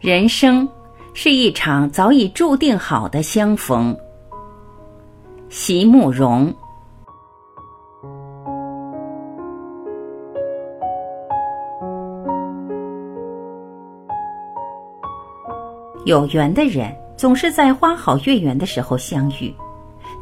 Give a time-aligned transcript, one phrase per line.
[0.00, 0.68] 人生
[1.12, 3.96] 是一场早已注定好的相逢。
[5.48, 6.54] 席慕容。
[16.04, 19.52] 有缘的人总是在花好月圆的时候相遇，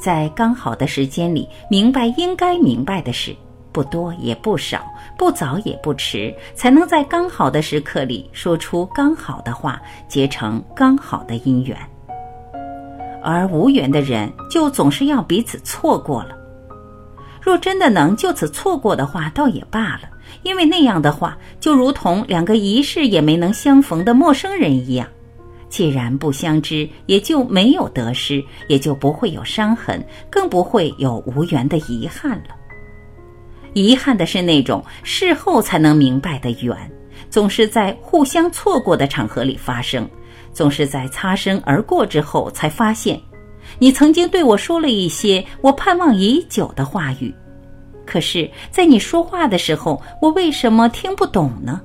[0.01, 3.37] 在刚好的时间里明白应该明白的事。
[3.77, 4.87] 不多也不少，
[5.19, 11.77] 不早也不迟，才能在刚好的时刻里说出刚好的话，结成刚好的姻缘。
[13.23, 16.35] 而无缘的人，就总是要彼此错过了。
[17.39, 20.09] 若真的能就此错过的话，倒也罢了，
[20.43, 25.07] 因为那样的话，就如同两个一世也没能相逢的陌生人一样。
[25.69, 32.57] 既然不相知，也就没有得失，也就不会有伤痕，更不会有无缘的遗憾了。
[33.77, 36.75] 遗憾的是，那种事后才能明白的缘，
[37.29, 40.09] 总是在互相错过的场合里发生，
[40.51, 43.21] 总是在擦身而过之后才发现，
[43.79, 47.35] 你曾经对我说了一些我盼望已久的话语，
[48.07, 51.79] 可是，在你说话的时候，我为什么听不懂呢？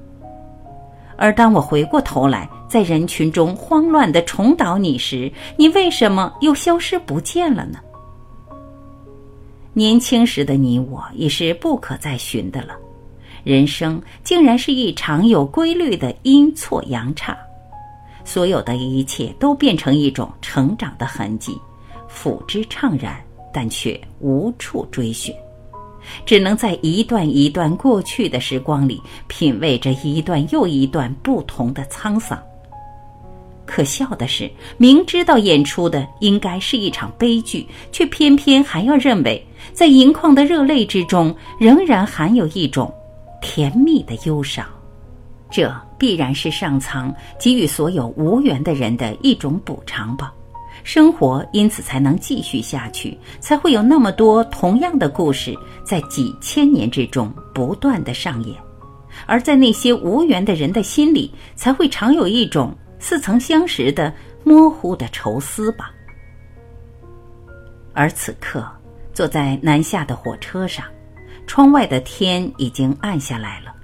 [1.17, 7.79] 而当我回过头来，在人群中慌乱地重蹈你时，你为什么又消失不见了呢？
[9.73, 12.75] 年轻时的你我已是不可再寻的了，
[13.43, 17.37] 人生竟然是一场有规律的阴错阳差，
[18.25, 21.57] 所有的一切都变成一种成长的痕迹，
[22.09, 23.15] 抚之怅然，
[23.53, 25.33] 但却无处追寻，
[26.25, 32.37] 只能在一段一段过去的时光里，品味着一段又一段不同的沧桑。
[33.71, 39.41] 可笑的是，明知道演出的应该是一场悲剧，却偏偏还要认为，
[39.71, 42.93] 在盈眶的热泪之中，仍然含有一种
[43.41, 44.65] 甜蜜的忧伤。
[45.49, 50.33] 这必然是上苍给予所有无缘的人的一种补偿吧。
[50.83, 58.57] 生活因此才能继续下去，才会有那么多同样的故事在几千年之中不断的上演，
[59.25, 62.75] 而在那些无缘的人的心里，才会常有一种。
[63.01, 64.13] 似曾相识的
[64.43, 65.91] 模糊的愁思吧。
[67.93, 68.65] 而此刻，
[69.11, 70.85] 坐在南下的火车上，
[71.47, 73.75] 窗外的天已经暗下来了，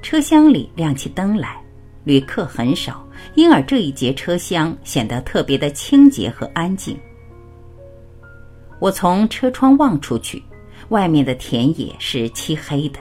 [0.00, 1.62] 车厢里亮起灯来，
[2.02, 6.98] 旅客很少，因而这一节车厢显得特别的清洁和安静。
[8.80, 10.42] 我从车窗望出去，
[10.88, 12.98] 外面的田野是漆黑的，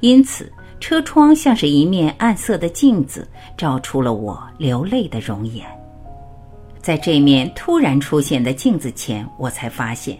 [0.00, 0.52] 因此。
[0.82, 3.26] 车窗像是一面暗色的镜子，
[3.56, 5.64] 照出了我流泪的容颜。
[6.80, 10.18] 在这面突然出现的镜子前，我才发现，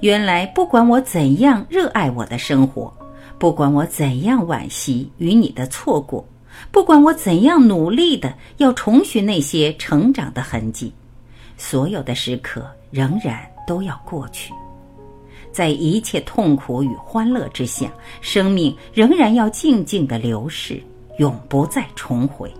[0.00, 2.90] 原来不管我怎样热爱我的生活，
[3.38, 6.26] 不管我怎样惋惜与你的错过，
[6.70, 10.90] 不管我怎样努力的要重寻那些成长的痕迹，
[11.58, 14.54] 所有的时刻仍然都要过去。
[15.52, 20.82] 在一切痛苦与欢乐之下，生命仍然要静静的流逝，
[21.18, 22.50] 永不再重回。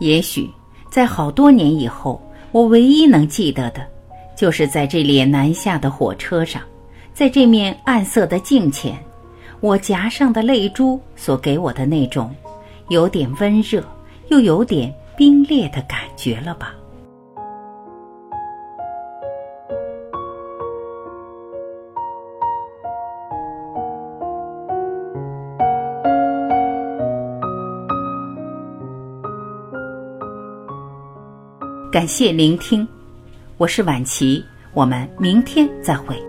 [0.00, 0.50] 也许
[0.90, 2.20] 在好多年以后，
[2.50, 3.86] 我唯一能记得的，
[4.36, 6.60] 就是在这列南下的火车上，
[7.14, 8.98] 在这面暗色的镜前，
[9.60, 12.34] 我颊上的泪珠所给我的那种，
[12.88, 13.82] 有点温热
[14.28, 16.74] 又有点冰裂的感觉了吧。
[31.94, 32.84] 感谢聆听，
[33.56, 36.20] 我是晚琪，我们明天再会。